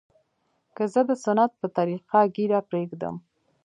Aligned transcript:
که 0.75 0.83
زه 0.93 1.01
د 1.09 1.11
سنت 1.23 1.51
په 1.61 1.67
طريقه 1.77 2.17
ږيره 2.35 2.59
پرېږدم. 2.69 3.15